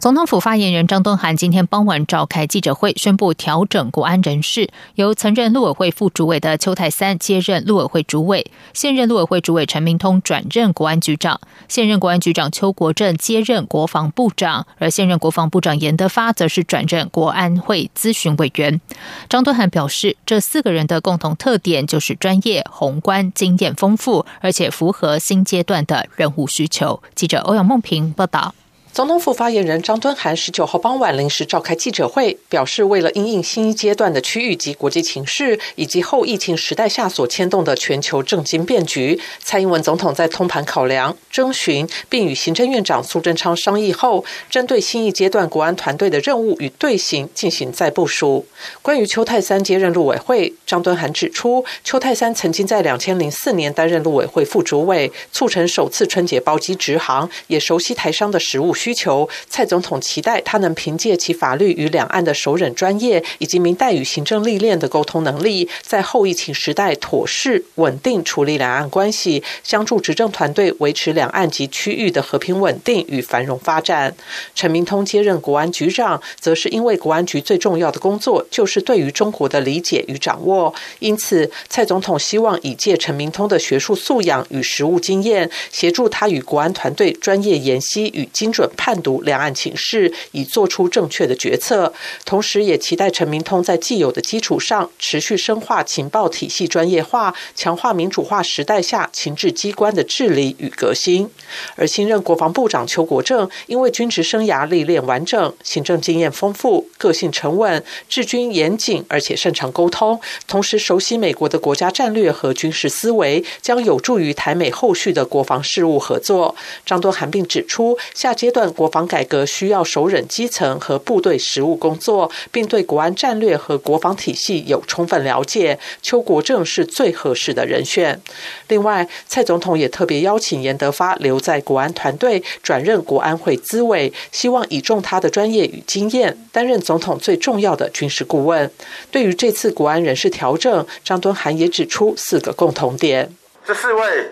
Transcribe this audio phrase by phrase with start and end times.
[0.00, 11.38] 总统府发言人张敦涵今天傍晚召开记者会，宣布调整国安人事，由曾任陆委会副主委的邱泰三接任陆委会主委，现任陆委会主委陈明通转任国安局长，
[11.68, 18.80] 现任国安局长邱国正接任国防部长，而现任国防部长严德发则是转任国安会咨询委员。
[19.28, 27.02] 张敦涵表示，这四个人的共同特点就是专业、宏观、经验丰富，而且符合新阶段的任务需求。
[27.14, 28.54] 记者欧阳梦平报道。
[28.92, 48.44] 总统府发言人张敦涵十九号傍晚临时召开记者会，表示，为了应应新一阶段的区域及国际情势，以及后疫情时代下所牵动的全球政经变局，蔡英文总统在通盘考量、征询，并与行政院长苏贞昌商议后，针对新一阶段国安团队的任务与队形进行再部署。
[48.82, 58.74] 关于邱泰三接任陆委会，张敦涵指出，邱泰三曾经在两千零四年担任陆委会副主委，促成首次春节包机直航，也熟悉台商的实务。
[58.80, 74.16] 需求，蔡总统期待他能凭借其法律与两岸的熟稔专业，以及明代与行政历练的沟通能力，在后疫情时代妥适稳定处理两岸关系，相助执政团队维持两岸及区域的和平稳定与繁荣发展。
[74.54, 88.69] 陈明通接任国安局长，则是因为国安局最重要的工作就是对于中国的理解与掌握，因此蔡总统希望以借陈明通的学术素养与实务经验，协助他与国安团队专业研析与精准。
[88.76, 91.92] 判读两岸情势，以做出正确的决策。
[92.24, 101.28] 同时，也期待陈明通在既有的基础上，持续深化情报体系专业化，强化民主化时代下情治机关的治理与革新。
[101.74, 116.54] 而新任国防部长邱国正，因为军职生涯历练完整，行政经验丰富，个性沉稳，治军严谨，而且擅长沟通，同时熟悉美国的国家战略和军事思维，将有助于台美后续的国防事务合作。
[116.86, 118.59] 张多涵并指出，下阶段。
[118.72, 125.78] 国防改革需要首忍基层和部队实务工作，并对国安战略和国防体系有充分了解。
[126.02, 128.20] 邱国正是最合适的人选。
[128.66, 138.68] 另外，蔡总统也特别邀请严德发留在国安团队，转任国安会资委，希望倚重他的专业与经验，担任总统最重要的军事顾问。
[139.12, 143.32] 对于这次国安人事调整，张敦涵也指出四个共同点：
[143.64, 144.30] 这四位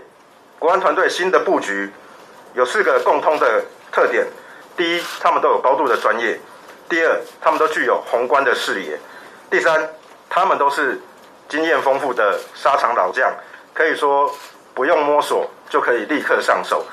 [0.59, 1.91] 国安团队新的布局
[2.55, 3.65] 有四个共通的。
[3.98, 4.25] 特点：
[4.76, 6.36] 第一，他们都有高度的专业；
[6.88, 8.97] 第二，他们都具有宏观的视野；
[9.50, 9.91] 第三，
[10.31, 11.00] 他们都是
[11.48, 13.28] 经验丰富的沙场老将，
[13.75, 14.32] 可以说
[14.72, 16.84] 不用摸索就可以立刻上手；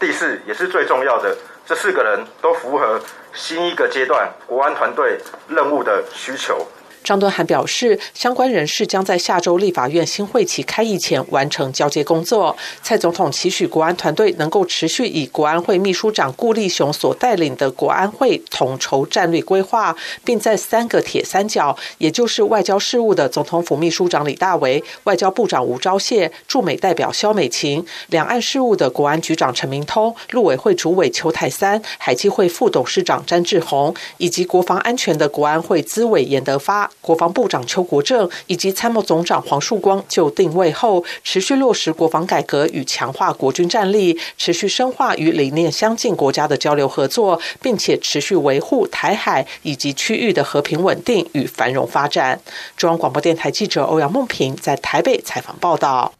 [0.00, 3.00] 第四，也是最重要的，这四个人都符合
[3.32, 6.66] 新一个阶段国安团队任务的需求。
[7.08, 12.54] 张敦涵表示，相关人士将在下周立法院新会期开议前完成交接工作。
[12.82, 36.90] 蔡总统期许国安团队能够持续以国安会秘书长顾立雄所带领的国安会统筹战略规划，并在三个铁三角，也就是外交事务的总统府秘书长李大为、外交部长吴钊燮、驻美代表肖美琴、两岸事务的国安局长陈明通、陆委会主委邱泰三、海基会副董事长詹志宏，以及国防安全的国安会资委严德发。
[37.00, 52.40] 国防部长邱国正以及参谋总长黄树光就定位后，持续落实国防改革与强化国军战力，持续深化与理念相近国家的交流合作，并且持续维护台海以及区域的和平稳定与繁荣发展。
[52.76, 56.12] 中央广播电台记者欧阳梦平在台北采访报道。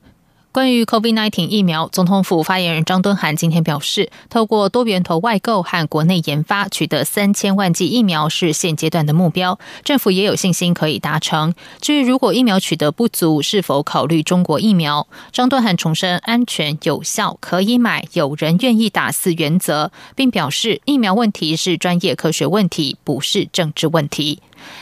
[0.50, 11.54] 关于 COVID-19 疫苗，总统府发言人张敦涵今天表示，透过多源头外购和国内研发，取得三千万剂疫苗是现阶段的目标，政府也有信心可以达成。
[11.82, 15.06] 至于如果疫苗取得不足，是否考虑中国疫苗？
[15.32, 24.41] 张敦涵重申安全有效，可以买，有人愿意打四原则，并表示疫苗问题是专业科学问题，不是政治问题。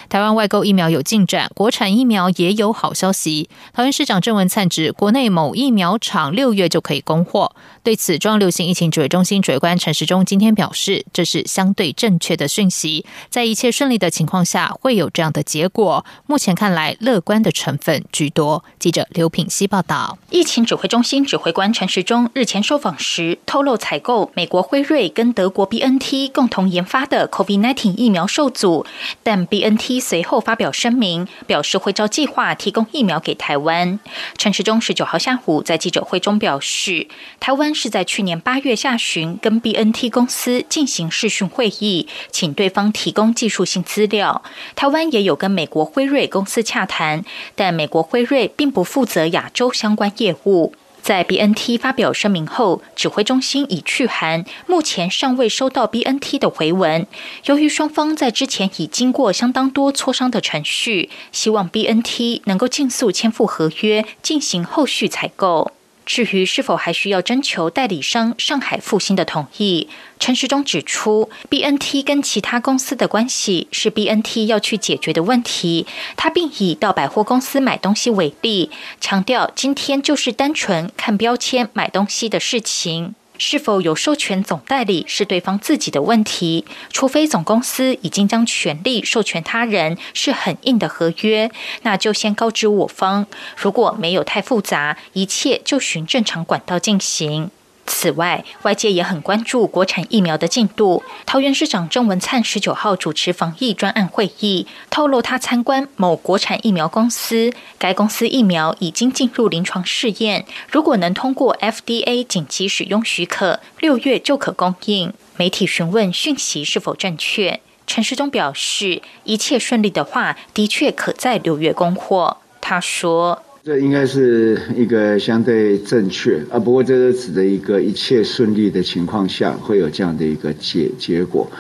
[0.09, 3.49] 台湾外购疫苗有进展，国产疫苗也有好消息。
[3.73, 7.55] 桃园市长郑文灿指，国内某疫苗厂六月就可以供货。
[7.83, 16.05] 对此，中央流行疫情指挥中心指挥官陈时中今天表示，这是相对正确的讯息，在一切顺利的情况下，会有这样的结果。
[16.27, 18.65] 目前看来，乐观的成分居多。
[18.79, 20.19] 记者刘品希报道。
[20.31, 28.85] 疫情指挥中心指挥官陈时中日前受访时透露，采购美国辉瑞跟德国 B N T 共同研发的 COVID-19 疫苗受阻，
[29.23, 33.99] 但 B N T 随后发表声明，表示会照计划提供疫苗给台湾。
[34.37, 37.07] 陈时中十九号下午在记者会中表示，
[37.41, 44.43] 台湾是在去年八月下旬跟 BNT 公司进行视讯会议，请对方提供技术性资料。
[44.75, 50.73] 台湾也有跟美国辉瑞公司洽谈，但美国辉瑞并不负责亚洲相关业务。
[51.07, 57.07] 在 BNT 发表声明后，指挥中心已去函，目前尚未收到 BNT 的回文。
[57.45, 65.71] 由于双方在之前已经过相当多磋商的程序，希望 BNT 能够尽速签复合约，进行后续采购。
[66.07, 69.89] 至于是否还需要征求代理商上海复兴的同意，
[70.21, 75.85] 陈时中指出，B N T 跟其他公司的关系是 B N T 要去解决的问题。
[76.17, 78.71] 他并以到百货公司买东西为例，
[79.01, 83.15] 强调今天就是单纯看标签买东西的事情。
[83.39, 91.51] 是否有授权总代理是对方自己的问题，除非总公司已经将权利授权他人，是很硬的合约，
[91.83, 93.27] 那就先告知我方。
[93.57, 97.51] 如果没有太复杂，一切就循正常管道进行。
[97.87, 101.03] 此外，外界也很关注国产疫苗的进度。
[101.25, 115.13] 桃园市长郑文灿十九号主持防疫专案会议，透露他参观某国产疫苗公司，该公司疫苗已经进入临床试验，如果能通过 FDA 紧急使用许可，六月就可供应。
[115.37, 122.39] 媒体询问讯息是否正确，陈时中表示，一切顺利的话，的确可在六月供货。
[122.61, 123.43] 他说。
[123.67, 131.51] 这应该是一个相对正确啊，不过这是指的一个一切顺利的情况下会有这样的一个结结果。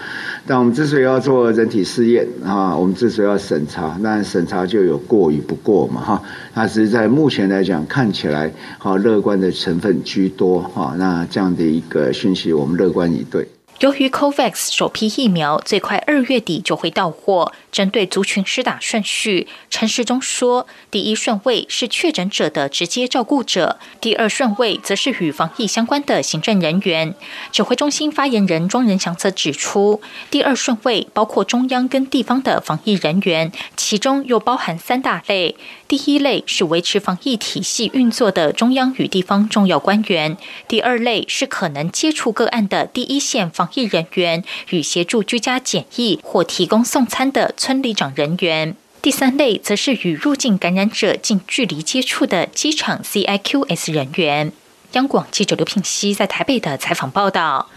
[0.47, 6.23] 但我们之所以要做人体试验啊，我们之所以要审查，那审查就有过与不过嘛哈。
[6.55, 10.94] 那是在目前来讲，看起来好乐观的成分居多哈。
[10.97, 13.49] 那这样的一个讯息，我们乐观以对。
[13.81, 27.14] 由于 COVAX 首批疫苗最快二月底就会到货，针对族群施打顺序，陈时中说，第一顺位是确诊者的直接照顾者，第二顺位则是与防疫相关的行政人员。
[27.52, 30.00] 指挥中心发言人庄仁祥则指出，
[30.31, 33.52] 第二顺位包括中央跟地方的防疫人员，
[33.88, 35.55] 其中又包含三大类。
[35.87, 40.37] 第一类是维持防疫体系运作的中央与地方重要官员，
[40.67, 54.50] 第二类是可能接触个案的第一线防疫人员与协助居家检疫或提供送餐的村里长人员，第三类则是与入境感染者近距离接触的机场 CIQS 人员。
[54.94, 57.69] 央广记者刘品熙在台北的采访报道。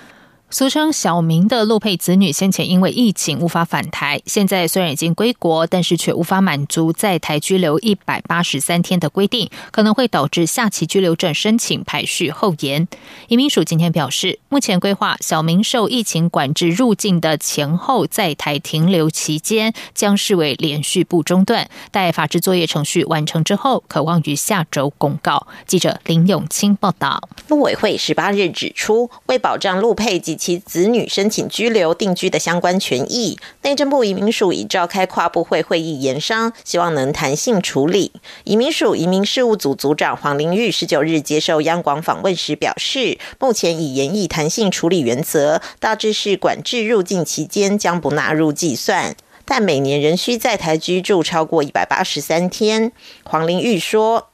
[0.51, 12.87] 俗称小明的陆配子女先前因为疫情无法返台，现在虽然已经归国，但是却无法满足在台居留一百八十三天的规定，可能会导致下期居留证申请排序后延。
[13.27, 25.45] 移民署今天表示，目前规划小明受疫情管制入境的前后在台停留期间将视为连续不中断，待法制作业程序完成之后，可望于下周公告。
[25.67, 27.21] 记者林永清报道。
[27.49, 38.13] 陆委会十八日指出，为保障陆配及其子女申请居留定居的相关权益，内政部移民署已召开跨部会会议研商，希望能弹性处理。
[38.45, 52.93] 移民署移民事务组组长黄玲玉十九日接受央广访问时表示，目前已研议弹性处理原则，大致是管制入境期间将不纳入计算，但每年仍需在台居住超过一百八十三天。
[53.25, 54.29] 黄玲玉说：“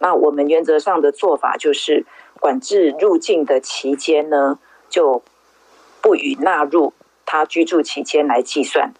[0.00, 2.04] 那我们原则上的做法就是
[2.40, 4.58] 管制入境的期间呢，
[4.90, 5.22] 就。”
[6.04, 6.92] 不予纳入
[7.24, 8.92] 他居住期间来计算，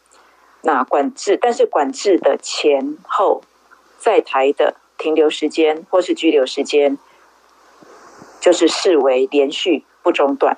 [0.63, 3.43] 那管制，但是管制的前后
[3.99, 6.97] 在台的停留时间或是居留时间，
[8.41, 10.57] 就是视为连续不中断，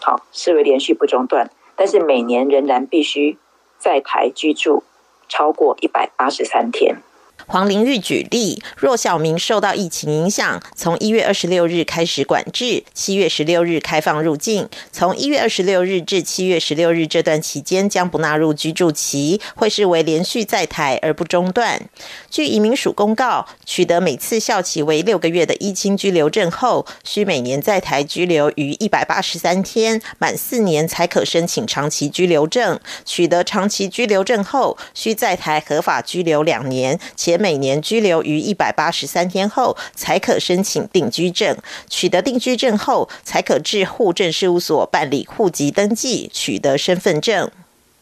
[0.00, 3.36] 好，视为连续不中断，但是每年仍然必须
[3.78, 4.84] 在台居住
[5.28, 7.02] 超过一百八十三天。
[7.46, 14.68] 黄玲玉举例，若小明受到疫情影响，从一月二十六日开始管制，七月十六日开放入境。
[14.92, 21.88] 从一月二十六日至七月十六日这段期间将不纳入居住期，会视为连续在台而不中断。
[22.30, 32.78] 据移民署公告，取得每次效期为六个月的一清居留证后，需每年在台居留逾一百八十三天，满四年才可申请长期居留证。
[33.06, 36.98] 取得长期居留证后，需在台合法居留两年。
[37.28, 41.54] 且每年拘留于一百八十三天后，才可申请定居证。
[41.86, 47.50] 取得定居证后，才可至户政事务所办理户籍登记，取得身份证。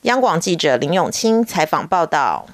[0.02, 2.46] 央广记者林永清采访报道。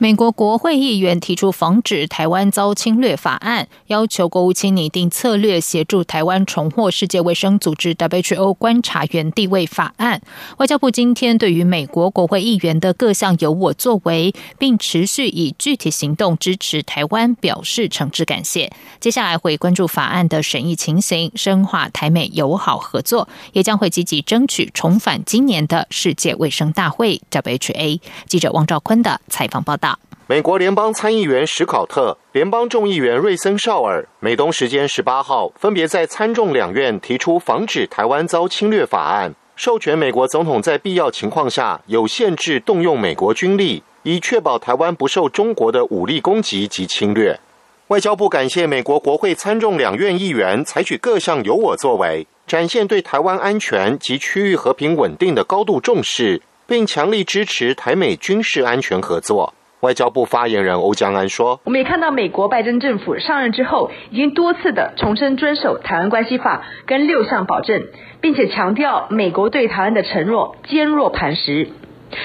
[0.00, 9.66] 美国国会议员提出防止台湾遭侵略法案，要求国务卿拟定策略，协助台湾重获世界卫生组织 （WHO） 观察员地位。
[9.66, 10.22] 法案
[10.58, 18.70] 外交部今天对于美国国会议员的各项有我作为，并持续以具体行动支持台湾，表示诚挚感谢。
[19.00, 28.00] 接下来会关注法案的审议情形，深化台美友好合作，也将会积极争取重返今年的世界卫生大会 （WHA）。
[28.28, 29.87] 记者王兆坤的采访报道。
[30.30, 47.40] 美国联邦参议员史考特、联邦众议员瑞森绍尔，美东时间十八号分别在参众两院提出防止台湾遭侵略法案，授权美国总统在必要情况下有限制动用美国军力，以确保台湾不受中国的武力攻击及侵略。
[47.86, 59.54] 外交部感谢美国国会参众两院议员采取各项有我作为，展现对台湾安全及区域和平稳定的高度重视，并强力支持台美军事安全合作。
[59.80, 67.82] 外交部发言人欧江安说：“我们也看到美国拜登政府上任之后，已经多次的重申遵守《台湾关系法》跟六项保证，
[68.20, 71.68] 并且强调美国对台湾的承诺坚若磐石。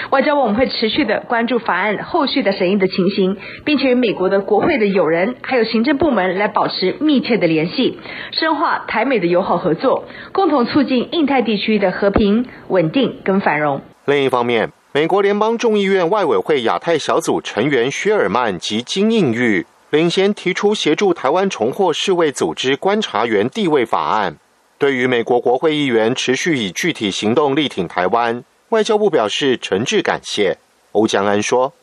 [0.10, 8.00] 外交部我们会持续的关注法案后续的审议的情形，并且与美国的国会的友人还有行政部门来保持密切的联系，
[8.32, 14.72] 深化台美的友好合作，共同促进印太地区的和平稳定跟繁荣。”另一方面。
[14.96, 24.38] 美国联邦众议院外委会亚太小组成员薛尔曼及金应玉领衔提出协助台湾重获世卫组织观察员地位法案。
[24.78, 30.60] 对于美国国会议员持续以具体行动力挺台湾，外交部表示诚挚感谢。
[30.92, 31.74] 欧江安说。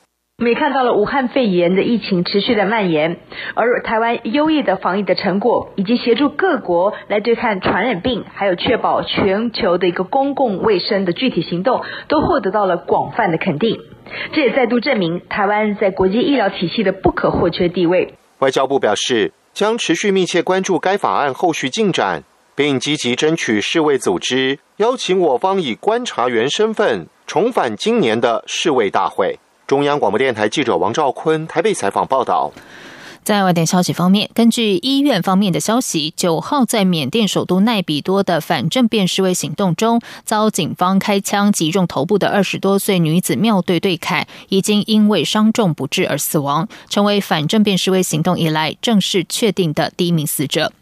[0.41, 3.19] 我们也看到了武汉肺炎的疫情持续的蔓延，
[3.55, 13.81] 而台湾优异的防疫的成果，以及协助各国来对抗传染病，还有确保全球的一个公共卫生的具体行动，都获得到了广泛的肯定。
[14.33, 18.15] 这也再度证明台湾在国际医疗体系的不可或缺地位。
[18.39, 22.23] 外交部表示，将持续密切关注该法案后续进展，
[22.57, 29.39] 并积极争取世卫组织邀请我方以观察员身份重返今年的世卫大会。
[29.71, 32.51] 中央广播电台记者王兆坤台北采访报道。
[33.23, 50.73] 在外电消息方面，根据医院方面的消息，九号在缅甸首都奈比多的反政变示威行动中，遭警方开枪击中头部的二十多岁女子妙对对凯，已经因为伤重不治而死亡，成为反政变示威行动以来正式确定的第一名死者。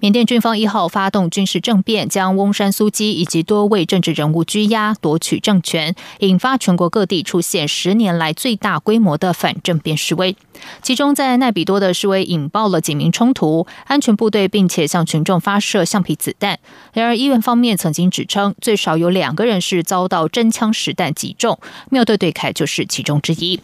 [0.00, 10.36] 缅甸军方一号发动军事政变，将翁山苏基以及多位政治人物拘押，夺取政权，引发全国各地出现十年来最大规模的反政变示威。
[10.82, 16.58] 其中，在奈比多的的示威引爆了警民冲突，安全部队并且向群众发射橡皮子弹。
[16.92, 21.58] 然而，医院方面曾经指称，最少有两个人是遭到真枪实弹击中，
[21.90, 23.60] 妙对对凯就是其中之一。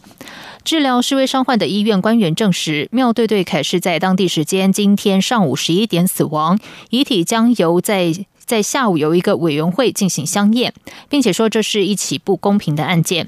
[0.63, 6.57] 治疗示威伤患的医院官员证实，妙对对凯是在当地时间今天上午十一点死亡，
[6.89, 10.73] 遗体将由在在下午由一个委员会进行相验，
[11.09, 13.27] 并且说这是一起不公平的案件。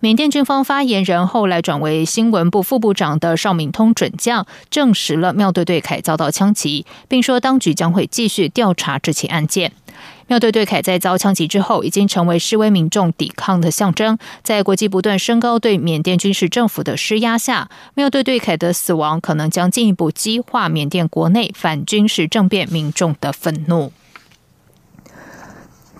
[0.00, 9.72] 缅甸军方发言人后来转为新闻部副部长的邵敏通准将证实了妙对对凯遭到枪击，并说当局将会继续调查这起案件。
[10.28, 14.18] 妙对对凯在遭枪击之后，已经成为示威民众抵抗的象征。
[14.42, 23.92] 在国际不断升高对缅甸军事政府的施压下，妙对对凯的死亡可能将进一步激化缅甸国内反军事政变民众的愤怒。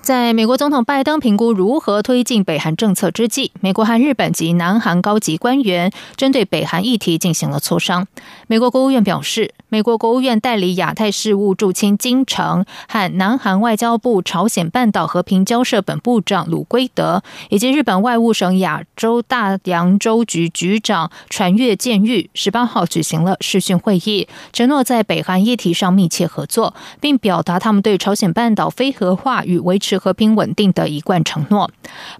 [0.06, 8.06] 在美国总统拜登评估如何推进北韩政策之际，美国和日本及南韩高级官员针对北韩议题进行了磋商。
[8.46, 9.52] 美国国务院表示。
[9.68, 31.69] 美国国务院代理亚太事务驻青金城和南韩外交部朝鲜半岛和平交涉本部长鲁圭德，以及日本外务省亚洲大洋洲局局长传越健裕，十八号举行了视讯会议，承诺在北韩议题上密切合作，并表达他们对朝鲜半岛非核化与维持和平稳定的一贯承诺。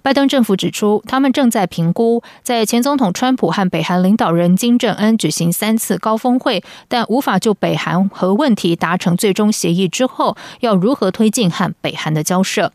[0.03, 7.37] 拜登政府指出，他们正在评估在前总统川普和北韩领导人金正恩举行三次高峰会，但无法。
[7.37, 12.73] 就北韩核问题达成最终协议之后，要如何推进和北韩的交涉？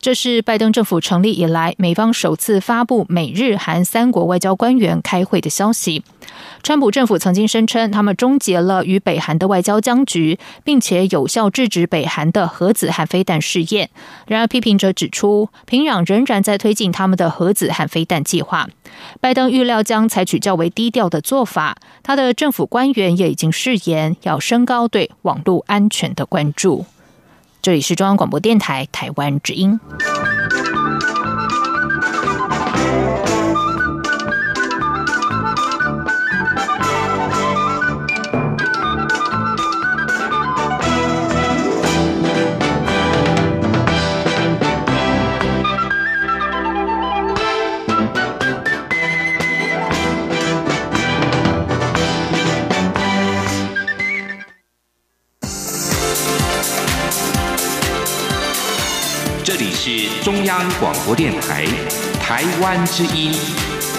[0.00, 6.02] 这是拜登政府成立以来美方首次发布美日韩三国外交官员开会的消息。
[6.62, 13.90] 川普政府曾经声称，他们终结了与北韩的外交僵局，并且有效制止北韩的核子和飞弹试验。
[14.40, 18.68] 然，批评者指出，平壤仍然在推进他们的核子和飞弹计划。
[19.20, 26.86] 拜登预料将采取较为低调的做法，他的政府官员也已经誓言要升高对网络安全的关注。
[27.62, 29.78] 这里是中央广播电台台湾之音。
[60.30, 61.66] 中央广播电台
[62.22, 63.34] 台湾之音，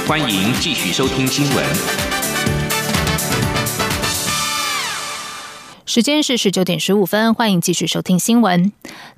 [0.07, 1.65] 欢迎继续收听新闻。
[5.85, 8.71] 时间是十九点十五分，欢迎继续收听新闻。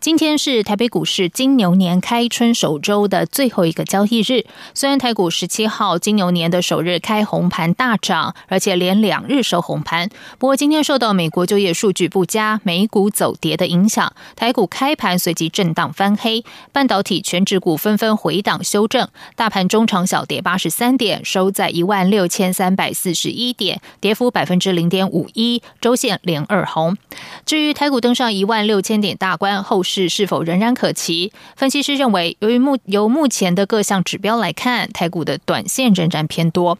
[0.03, 4.43] 今天是台北股市金牛年开春首周的最后一个交易日。
[4.73, 16.43] 虽然台股十七号金牛年的首日开红盘大涨，而且连两日收红盘，不过今天受到美国就业数据不佳、美股走跌的影响，台股开盘随即震荡翻黑，
[16.73, 19.07] 半导体全指股纷纷回档修正，
[19.37, 26.65] 大盘中长小跌八十三点，收在一万六千三百四十一点，跌幅百分之零点五一，周线连二。
[26.65, 26.97] 红。
[27.45, 31.31] 至于台股登上一万六千点大关，后市是是否仍然可期？
[31.55, 36.79] 分析师认为，由于目由目前的各项指标来看，台股的短线仍然偏多。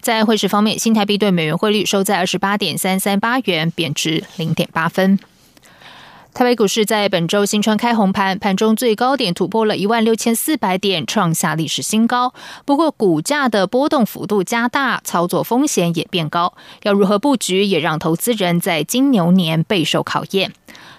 [0.00, 5.18] 在汇市方面，新台币对美元汇率收在二十八点三三八元，贬值零点八分。
[6.34, 12.32] 台北股市在本周新春开红盘，盘中最高点突破了一万六千四百点，创下历史新高。
[12.64, 16.54] 不过，股价的波动幅度加大，操作风险也变高。
[16.84, 20.52] 要如何布局，也让投资人在金牛年备受考验。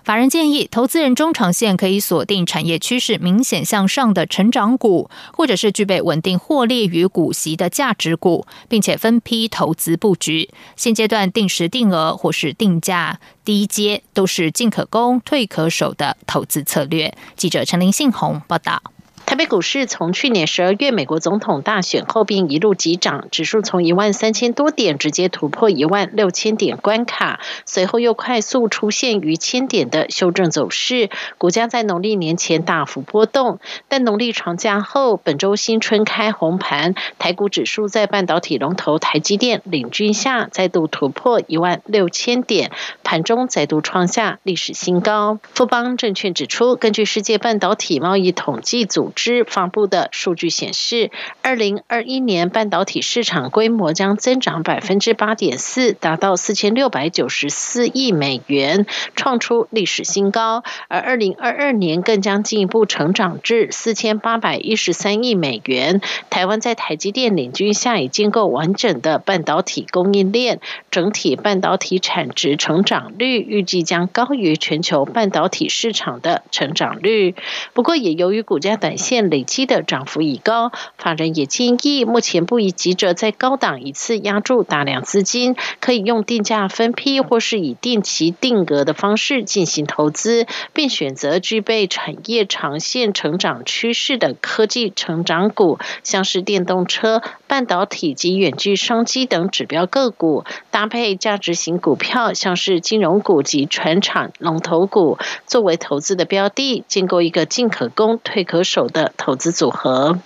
[0.03, 10.49] 法人建议，投资人中长线可以锁定产业趋势明显向上的成长股，或者是具备稳定获利与股息的价值股，并且分批投资布局。
[10.75, 17.15] 现阶段定时定额或是定价低阶，都是进可攻、退可守的投资策略。
[17.37, 18.83] 记者陈林信宏报道。
[19.25, 33.59] 台北股市从去年十二月美国总统大选后，并一路急涨，指数从一万三千多点直接突破一万六千点关卡，随后又快速出现逾千点的修正走势，股价在农历年前大幅波动。
[33.87, 42.71] 但农历长假后，本周新春开红盘，台股指数在半导体龙头台积电领军下，再度突破一万六千点，
[43.03, 45.39] 盘中再度创下历史新高。
[45.55, 49.11] 富邦证券指出，根据世界半导体贸易统计组。
[49.13, 60.63] 之发布的数据显示，二零二一年半导体市场规模将增长百分之八点四，达到四千六百九十四亿美元，创出历史新高。
[60.87, 66.01] 而二零二二年更将进一步成长至四千八百一十三亿美元。
[66.29, 77.35] 台湾在台积电领军下，已建构完整的半导体供应链，整体半导体产值成长率预计将高于全球半导体市场的成长率。
[77.73, 78.93] 不过，也由于股价短。
[79.03, 108.87] 现累积的涨幅已高，法人也建议目前不宜急着在高档一次压住大量资金，可以用定价分批或是以定期定额的方式进行投资，并选择具备产业长线成长趋势的科技成长股，像是电动车、半导体及远距商机等指标个股，搭配价值型股票，像是金融股及船厂龙头股，作为投资的标的，建构一个进可攻、退可守。
[108.93, 110.19] 的投资组合，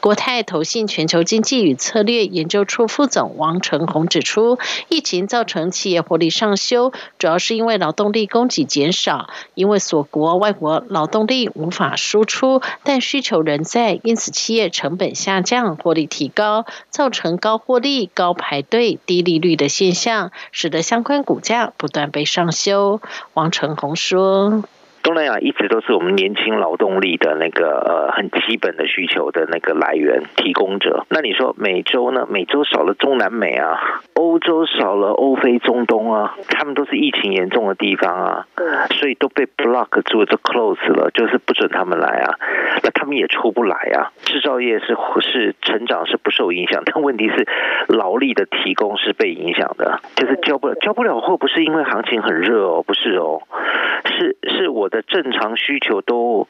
[0.00, 4.58] 国泰投信全球经济与策略研究处副总王成宏指出，
[4.88, 23.00] 疫情造成企业活力上修，主要是因为劳动力供给减少，因为锁国外国劳动力无法输出，但需求仍在，因此企业成本下降，获利提高，造成高获利、高排队、低利率的现象，使得相关股价不断被上修。
[23.34, 24.62] 王成宏说。
[25.02, 31.04] 东南亚一直都是我们年轻劳动力的那个呃很基本的需求的那个来源提供者。
[31.10, 32.26] 那你说美洲呢？
[32.30, 38.46] 美洲少了中南美啊，欧洲少了欧非中东啊，他们都是疫情严重的地方啊，
[38.92, 42.38] 所以都被 block 住，就 close 了，就是不准他们来啊。
[42.84, 44.12] 那他们也出不来啊。
[44.22, 47.48] 制造业是是成长是不受影响，但问题是
[47.88, 53.42] 劳力的提供是被影响的，就是交不了交不了货，不是因为行情很热哦，不是哦，
[54.04, 54.91] 是是我。
[54.92, 56.46] 的正常需求都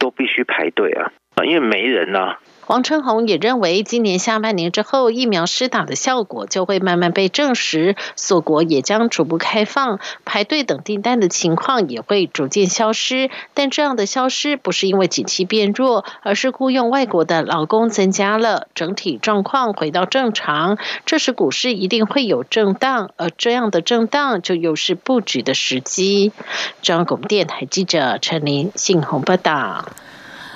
[0.00, 1.12] 都必须排队啊，
[1.44, 2.38] 因为没人呐。
[2.68, 13.30] 王春红也认为，今年下半年之后，疫苗施打的效果就会慢慢被证实，锁国也将逐步开放，排队等订单的情况也会逐渐消失。
[13.52, 20.78] 但这样的消失不是因为景气变弱，而是雇佣外国的劳工增加了，整体状况回到正常。
[21.04, 26.32] 这时股市一定会有震荡，而这样的震荡就又是布局的时机。
[26.80, 29.84] 中央广播电台记者陈琳、信鸿报道。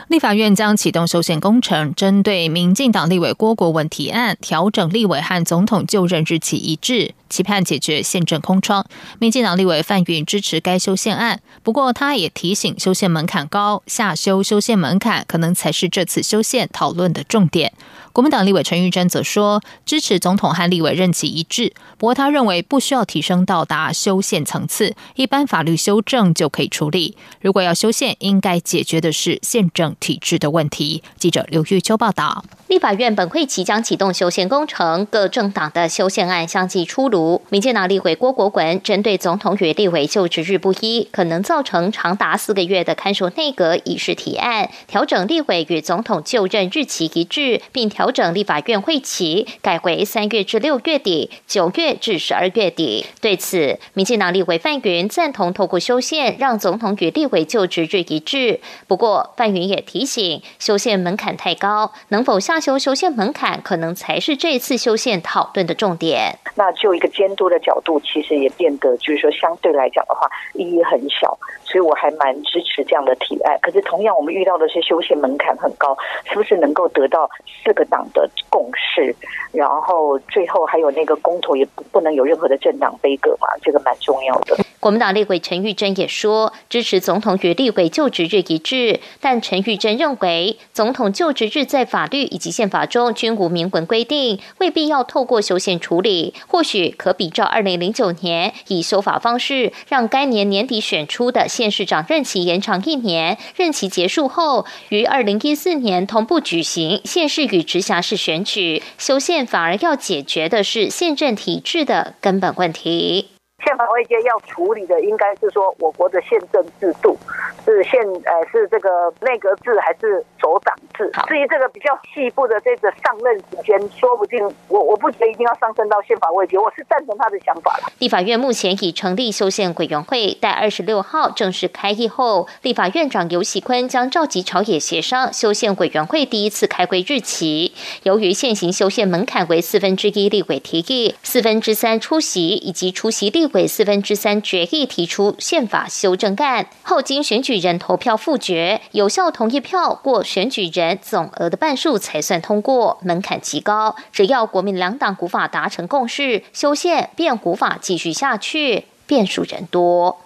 [0.09, 7.13] 立法院将启动修宪工程，针对民进党立委郭国文提案，调整立委和总统就任日期一致。
[7.29, 8.87] 期盼解决宪政空窗，
[9.19, 11.41] 民进党立委范云支持该修宪案。
[11.65, 17.73] 不过，他也提醒修宪门槛高，下修修宪门槛可能才是这次修宪讨论的重点。
[18.13, 21.75] 国民党立委陈玉珍则说，支持总统和立委任期一致。
[21.99, 27.17] 不过，他认为不需要提升到达修宪层次，一般法律修正就可以处理。
[27.41, 31.03] 如果要修宪，应该解决的是宪政体制的问题。
[31.19, 32.45] 记者刘玉秋报道。
[32.69, 37.41] 立法院本会期将启动修宪工程，各政党的修宪案相继出炉。
[37.49, 53.07] 民进党立委郭国文针对总统与立委就职日不一，可能造成长达四个月的看守内阁以示提案，调整立委与总统就任日期一致，并调整立法院会期改为三月至六月底、九月至十二月底。
[53.21, 58.59] 对此，民进党立委范云赞同透过修宪让总统与立委就职日一致。
[58.89, 62.61] 不过，范云也提醒，修宪门槛太高，能否下？
[62.61, 66.37] 修修宪门槛可能才是这次修宪讨论的重点。
[66.57, 73.59] 那就一个监督的角度，其实也变得就是说相对来讲的话意义很小，所以我还蛮支持这样的提案。
[73.61, 77.29] 可是同样，我们遇到的是修宪门槛很高，是不是能够得到
[77.63, 79.15] 四个党的共识？
[79.53, 83.49] 然后最后还有那个公投也不不能有任何的政党悲歌嘛？
[83.63, 84.57] 这个蛮重要的。
[84.79, 108.83] 国民党立委陈玉珍也说支持总统与立委就职日一致，但陈玉珍认为总统就职日在法律以及宪法中均无明文规定，未必要透过修宪处理，或许可比照二零零九年以修法方式，让该年年底选出的县市长任期延长一年，任期结束后于二零一四年同步举行县市与直辖市选举。
[108.99, 113.31] 修宪反而要解决的是宪政体制的根本问题。
[113.65, 117.17] 宪法会界要处理的应该是说，我国的宪政制度
[117.65, 118.89] 是宪呃是这个
[119.21, 121.11] 内阁制还是首长制？
[121.27, 124.39] 至于这个比较细部的这个上任时间，说不定
[124.69, 127.93] 我我不觉得一定要上升到宪法会界，我是赞成他的想法了。
[127.99, 137.73] 立法院目前已成立修宪委员会，待二十六号正式开议后，立法院长游锡坤将召集朝野协商修宪委员会第一次开会日期。
[138.03, 143.47] 由于现行修宪门槛为四分之一立委提议，四分之三出席以及出席立。
[143.53, 153.95] 委四分之三决议提出宪法修正案后，经选举人投票复决，有效同意票过选举人总额的半数才算通过，门槛极高。
[154.11, 160.19] 只要国民两党古法达成共识，修宪便无法继续下去，变数人多。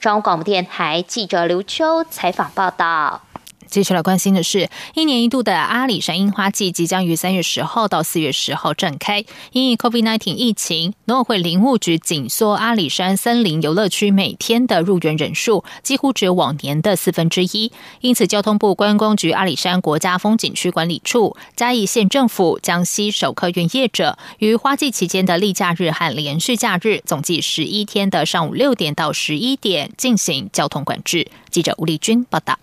[0.00, 3.20] 中央广播电台记者刘秋采访报道。
[3.74, 9.24] 接下来关心的是，一年一度的阿里山樱花季即将于三月十号到四月十号展开。
[9.50, 17.72] 因应 COVID-19 疫情，农委会林务局紧缩阿里山森林游乐区每天的入园人数，几乎只有往年的四分之一。
[18.00, 31.26] 因此，交通部观光局阿里山国家风景区管理处、嘉义县政府、江西首客运业者于花季期间的例假日和连续假日，总计十一天的上午六点到十一点进行交通管制。
[31.50, 32.56] 记者吴丽君报道。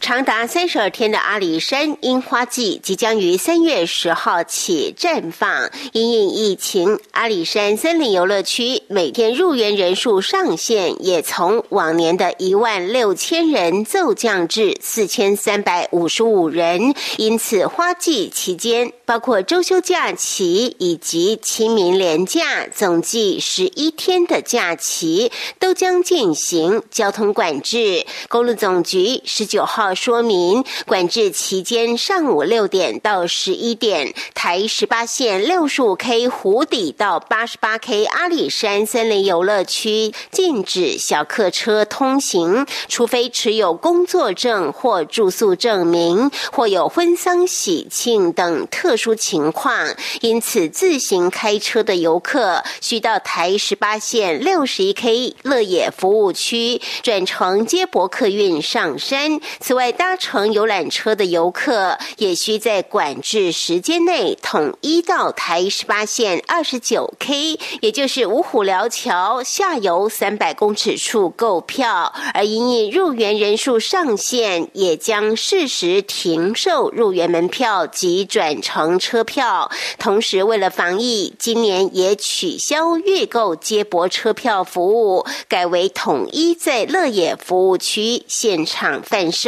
[0.00, 5.70] 长达三十二天的阿里山樱花季即将于三月十号起绽放。
[5.92, 16.94] 因应疫情，阿里山森林游乐区每天入园人数上限也从往年的一万六千人骤降至四千三百五十五人。
[17.16, 28.04] 因此，花季期间，包括周休假期以及清明连假，总计十一天的假期都将进行交通管制。
[28.28, 29.61] 公路总局十九。
[29.64, 49.94] 号说明，管制期间上午六点到十一点，台十八线六十五 K 湖底到八十八 K 阿里山森林游乐区禁止小客车通行，除非持有工作证或住宿证明，或有婚丧喜庆等特殊情况。
[50.20, 59.40] 因此，自行开车的游客需到台十八线六十一 K 乐野服务区转乘接驳客运上山。
[59.60, 72.12] 此外，搭乘游览车的游客也需在管制时间内统一到台十八线二十九 K，也就是五虎寮桥下游三百公尺处购票。
[72.34, 79.70] 而因应入园人数上限，也将适时停售入园门票及转乘车票。
[79.98, 89.41] 同时，为了防疫，今年也取消预购接驳车票服务，改为统一在乐野服务区现场贩售。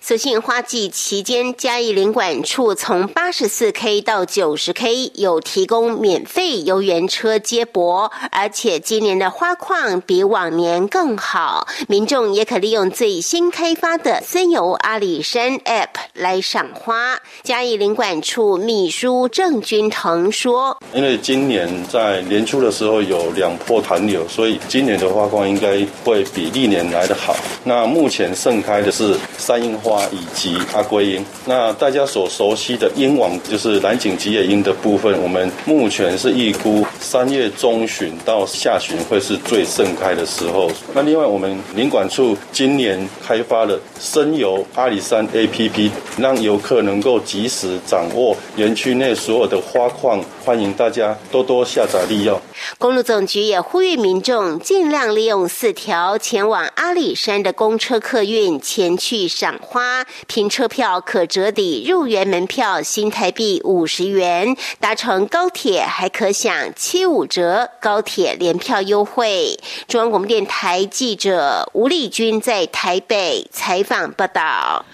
[0.00, 17.18] 所幸花季期间，嘉义领管处从八十四 K 到九十 K 有提供免费游园车接驳，而且今年的花况比往年更好，民众也可利用最新开发的森游阿里山 App 来赏花。
[17.42, 27.34] 嘉义领管处秘书郑君腾说：“因为今年在年初的时候有两波寒流，所以今年的花况应该会比历年来的好。
[27.64, 31.24] 那目前盛开的是。”山樱花以及阿圭樱。
[31.46, 40.70] 那大家所熟悉的樱王就是蓝景吉野樱的部分，我们目前是预估三月中旬到下旬会是最盛开的时候。
[40.94, 52.40] 那另外，我们林管处今年开发了深游阿里山 APP，让游客能够及时掌握园区内所有的花况，欢迎大家多多下载利用。
[52.78, 69.58] 公路总局也呼吁民众尽量利用四条前往阿里山的公车客运前去赏花，凭车票可折抵入园门票新台币五十元，搭乘高铁还可享七五折高铁联票优惠。
[69.86, 74.84] 中央广播电台记者吴丽君在台北采访报道。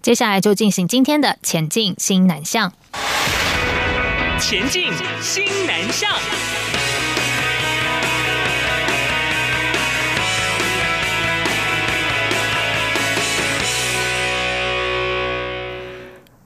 [0.00, 2.72] 接下来就进行今天的前进新南向。
[4.40, 6.10] 前进新南向。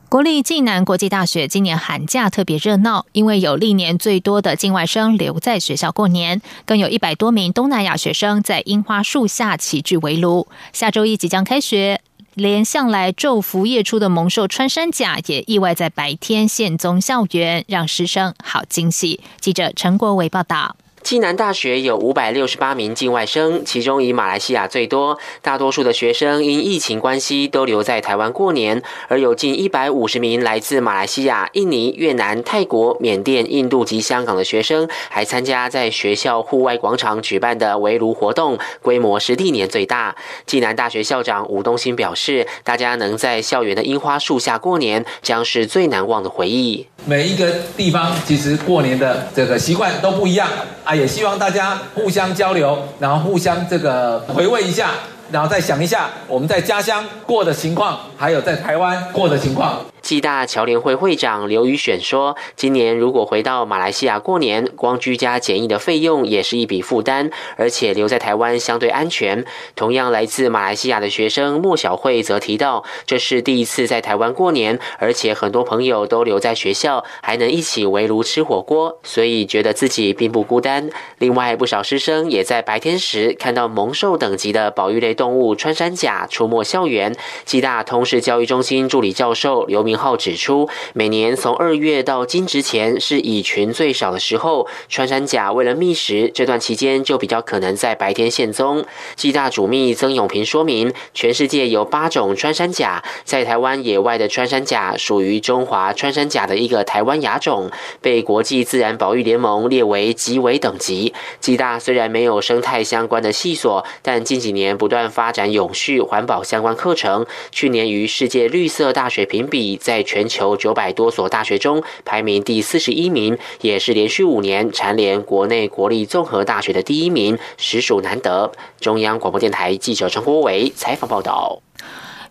[0.09, 10.47] 国立暨南国际大学今年寒假特别热闹，因为有历年最多的境外生留在学校过年，更有一百多名东南亚学生在樱花树下齐聚围炉。
[10.73, 12.01] 下周一即将开学，
[12.35, 19.21] 连向来昼伏夜出的猛兽穿山甲也意外在白天现踪校园，让师生好惊喜。
[19.41, 20.77] 记者陈国伟报道。
[21.07, 25.17] 暨南大学有五百六十八名境外生，其中以马来西亚最多。
[25.41, 40.17] 大多数的学生因疫情关系都留在台湾过年，而有近一百五十名来自马来西亚、印尼、越南、泰国、缅甸、印度及香港的学生，还参加在学校户外广场举办的围炉活动，规模是历年最大。
[40.45, 46.89] 暨南大学校长吴东新表示，大家能在校园的樱花树下过年，将是最难忘的回忆。
[47.05, 50.49] 每一个地方其实过年的这个习惯都不一样
[50.83, 50.96] 啊。
[50.97, 54.91] 也希望大家互相交流，然后互相这个回味一下。
[55.29, 59.81] 然后再想一下我们在家乡过的情况，还有在台湾过的情况。
[60.07, 80.89] 暨大侨联会会长刘宇选说：“今年如果回到马来西亚过年，光居家检疫的费用也是一笔负担，而且留在台湾相对安全。”同样来自马来西亚的学生莫小慧则提到：“这是第一次在台湾过年，而且很多朋友都留在学校，还能一起围炉吃火锅，所以觉得自己并不孤单。”
[81.19, 85.17] 另外，不少师生也在白天时看到猛兽等级的保育类。
[85.17, 87.17] 动物穿山甲出没校园，
[87.47, 98.85] 暨大通识教育中心助理教授刘明浩指出，每年从二月到今之前是蚁群最少的时候，穿山甲为了觅食，这段期间就比较可能在白天现踪。
[99.17, 107.71] 暨大主秘曾永平说明，全世界有八种穿山甲，在台湾野外的穿山甲属于中华穿山甲的一个台湾亚种，
[108.03, 111.15] 被国际自然保育联盟列为极危等级。
[111.41, 115.07] 暨大虽然没有生态相关的系所，但近几年不断。
[115.17, 128.53] 发展永续环保相关课程，去年于世界绿色大学评比，在全球九百多所大学中排名第四十一名，也是连续五年蝉联国内国立综合大学的第一名，实属难得。
[128.81, 131.61] 中央广播电台记者陈国伟采访报道。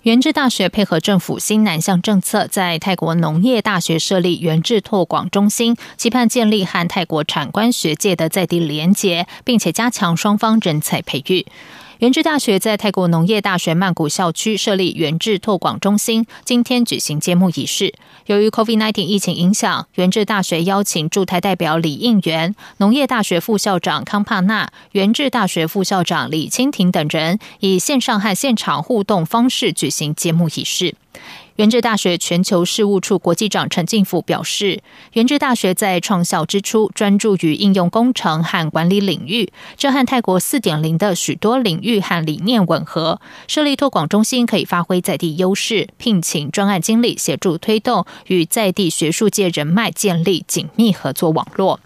[0.04, 11.48] 原治大学配合政府新南向政策，在泰国农业大学设立原治拓广中心，期盼建立和泰国产官学界的在地连结，并且加强双方人才培育。
[12.00, 17.94] 原治大学在泰国农业大学曼谷校区设立原治拓广中心，今天举行揭幕仪式。
[18.26, 30.96] 由于 COVID-19 疫情影响，原治大学邀请驻台代表李应元、农业大学副校长康帕纳、原治大学副校长李清廷等人，以线上和现场互动方式举行揭幕仪式。
[31.56, 34.82] 原治大学全球事务处国际长陈进甫表示，
[35.14, 43.22] 原治大学在创校之初专注于应用工程和管理领域，这和泰国四点零的许多领域和理念吻合。
[43.48, 51.80] 设立托广中心可以发挥在地优势，聘请专案经理协助推动，与在地学术界人脉建立紧密合作网络。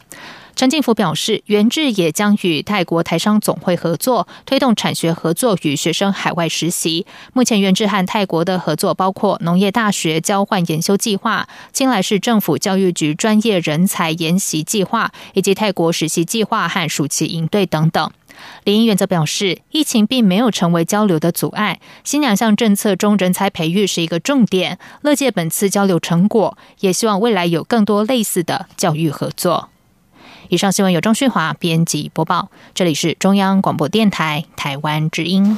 [0.60, 7.06] 陈进福表示，原智也将与泰国台商总会合作，推动产学合作与学生海外实习。
[7.32, 18.12] 目前，原智和泰国的合作包括农业大学交换研修计划、金来市政府教育局专业人才研习计划，以及泰国实习计划和暑期营队等等。
[18.66, 24.78] 林英则表示，疫情并没有成为交流的阻碍，新两项政策中人才培育是一个重点。
[25.04, 29.70] 乐见本次交流成果，也希望未来有更多类似的教育合作。
[30.50, 35.56] 以上新闻由张旭华编辑播报，这里是中央广播电台台湾之音。